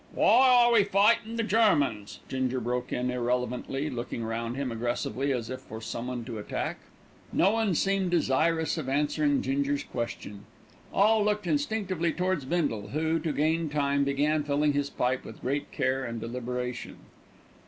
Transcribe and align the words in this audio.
Why 0.15 0.49
are 0.49 0.73
we 0.73 0.83
fightin' 0.83 1.35
the 1.35 1.43
Germans?" 1.43 2.21
Ginger 2.27 2.59
broke 2.59 2.91
in 2.91 3.11
irrelevantly, 3.11 3.87
looking 3.91 4.23
round 4.23 4.55
him 4.55 4.71
aggressively 4.71 5.31
as 5.31 5.51
if 5.51 5.59
for 5.61 5.79
someone 5.79 6.25
to 6.25 6.39
attack. 6.39 6.79
No 7.31 7.51
one 7.51 7.75
seemed 7.75 8.09
desirous 8.09 8.79
of 8.79 8.89
answering 8.89 9.43
Ginger's 9.43 9.83
question. 9.83 10.45
All 10.91 11.23
looked 11.23 11.45
instinctively 11.45 12.11
towards 12.11 12.45
Bindle, 12.45 12.87
who, 12.87 13.19
to 13.19 13.31
gain 13.31 13.69
time, 13.69 14.03
began 14.03 14.43
filling 14.43 14.73
his 14.73 14.89
pipe 14.89 15.23
with 15.23 15.39
great 15.41 15.71
care 15.71 16.03
and 16.03 16.19
deliberation. 16.19 16.97